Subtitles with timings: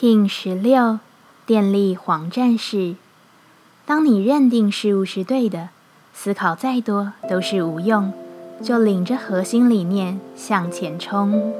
[0.00, 0.98] King 十六，
[1.44, 2.94] 电力黄战士。
[3.84, 5.68] 当你认定事物是对的，
[6.14, 8.10] 思考再多都是无用，
[8.62, 11.52] 就领着核心理念向前冲。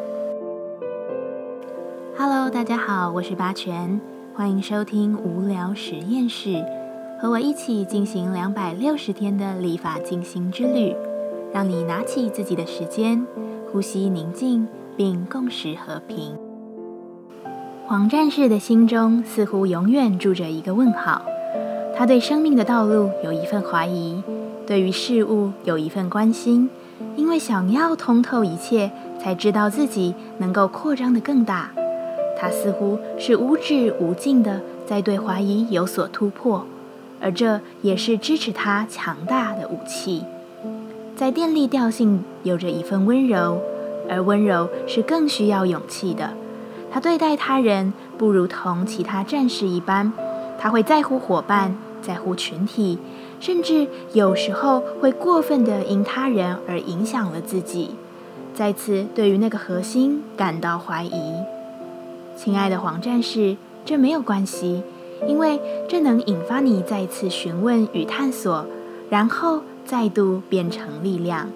[2.17, 4.01] Hello，大家好，我是八全，
[4.35, 6.65] 欢迎收听无聊实验室，
[7.21, 10.97] 和我一起进行两百六十天的立法进行之旅，
[11.53, 13.27] 让你拿起自己的时间，
[13.71, 14.67] 呼吸宁静，
[14.97, 16.50] 并共识和平。
[17.91, 21.23] 黄战士的心中似乎永远住着一个问号。
[21.97, 24.23] 他对生命的道路有一份怀疑，
[24.65, 26.71] 对于事物有一份关心，
[27.17, 31.73] 因为想要通透一切，才知道自己能够扩张的更大。
[32.39, 36.65] 他似乎是无止无尽的在对怀疑有所突破，
[37.21, 40.23] 而这也是支持他强大的武器。
[41.17, 43.61] 在电力调性有着一份温柔，
[44.09, 46.31] 而温柔是更需要勇气的。
[46.91, 50.13] 他对待他人不如同其他战士一般，
[50.59, 51.77] 他会在乎伙伴。
[52.03, 52.99] 在乎群体，
[53.41, 57.91] 甚至有时候会过分的因他人而影响了自己，
[58.55, 61.35] 再次对于那个核心感到怀疑。
[62.39, 64.83] 亲爱的黄战士，这没有关系，
[65.29, 65.61] 因为
[65.91, 68.65] 这能引发你再次询问与探索，
[69.11, 71.51] 然后再度变成力量。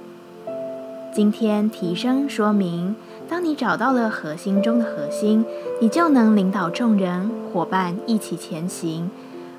[1.14, 2.94] 今天提升说明，
[3.28, 5.44] 当你找到了核心中的核心，
[5.80, 9.10] 你就能领导众人伙伴一起前行。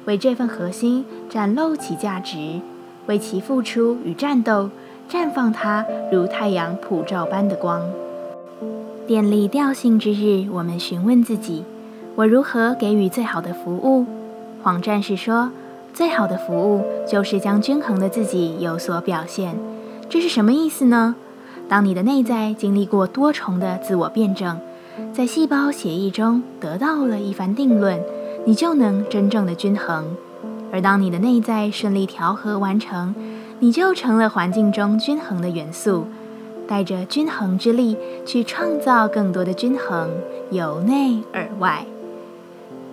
[0.06, 2.62] 为这份核心展露其价值，
[3.08, 4.70] 为其付出与战斗，
[5.10, 7.82] 绽放它如太阳普照般的光。
[9.08, 11.64] 电力调性之日，我们询问自己：
[12.16, 14.06] 我如何给予最好的服务？
[14.62, 15.52] 黄战士说：
[15.92, 19.58] 最好的服务就是将均衡的自己有所表现。
[20.08, 21.16] 这是什么意思呢？
[21.68, 24.60] 当你的内在经历过多重的自我辩证，
[25.14, 28.00] 在细胞协议中得到了一番定论。
[28.48, 30.06] 你就能真正的均衡，
[30.72, 33.16] 而当你的内在顺利调和完成，
[33.60, 36.06] 你就成了环境中均衡的元素，
[36.68, 40.12] 带着均衡之力去创造更多的均衡，
[40.52, 41.88] 由内而外。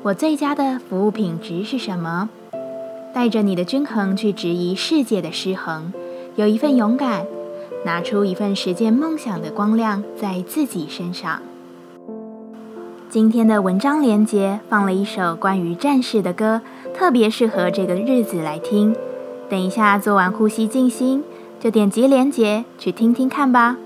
[0.02, 2.30] 我最佳的服务品质是什么？
[3.12, 5.92] 带着你的均衡去质疑世界的失衡，
[6.36, 7.26] 有一份勇敢，
[7.84, 11.41] 拿出一份实践梦想的光亮在自己身上。
[13.09, 16.62] 今天的文章连接放了一首关于战士的歌，
[16.94, 18.97] 特别适合这个日子来听。
[19.48, 21.22] 等一下做完呼吸静心，
[21.60, 23.76] 就点击连接去听听看吧。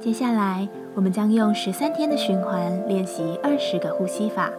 [0.00, 4.50] 接下来，我们将用十三天的循环练习二十个呼吸法。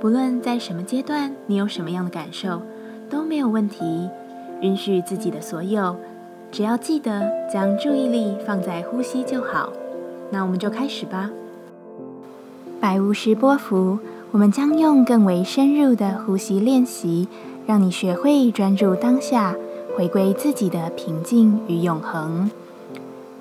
[0.00, 2.62] 不论在什么阶段，你有什么样的感受，
[3.10, 4.08] 都没有问题。
[4.60, 5.96] 允许自己的所有，
[6.50, 9.72] 只要记得将注意力放在呼吸就好。
[10.30, 11.30] 那我们就开始吧。
[12.80, 13.98] 百无时波幅，
[14.30, 17.28] 我们将用更为深入的呼吸练习，
[17.66, 19.54] 让你学会专注当下，
[19.96, 22.50] 回归自己的平静与永恒。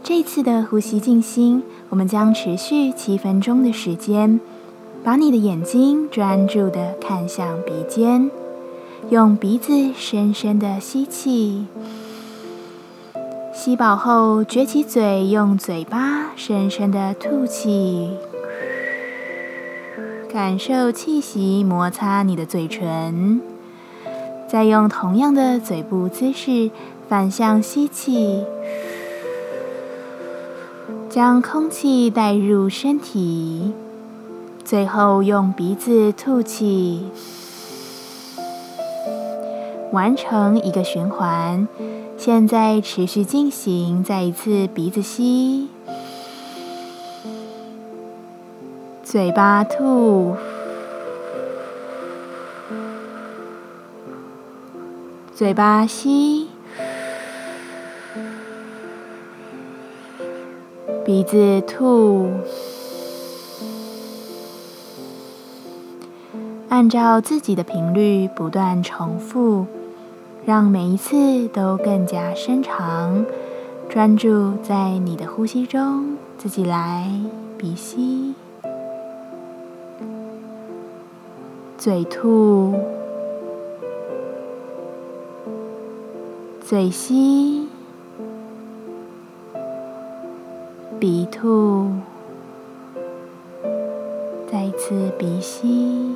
[0.03, 4.39] 这次的呼吸静心，我们将持续七分钟的时间。
[5.03, 8.31] 把你的眼睛专注的看向鼻尖，
[9.11, 11.67] 用鼻子深深的吸气，
[13.55, 18.11] 吸饱后撅起嘴，用嘴巴深深的吐气。
[20.31, 23.39] 感受气息摩擦你的嘴唇，
[24.45, 26.69] 再用同样的嘴部姿势
[27.07, 28.43] 反向吸气，
[31.09, 33.71] 将空气带入身体，
[34.65, 37.05] 最后用鼻子吐气，
[39.91, 41.67] 完成一个循环。
[42.17, 45.69] 现在持续进行，再一次鼻子吸。
[49.03, 50.35] 嘴巴吐，
[55.33, 56.49] 嘴巴吸，
[61.05, 62.29] 鼻子吐，
[66.67, 69.65] 按照自己的频率不断重复，
[70.45, 73.25] 让每一次都更加深长。
[73.89, 77.09] 专注在你的呼吸中，自己来
[77.57, 78.33] 鼻吸。
[81.77, 82.73] 嘴吐，
[86.63, 87.67] 嘴吸，
[90.99, 91.91] 鼻吐，
[94.51, 96.15] 再一次鼻吸。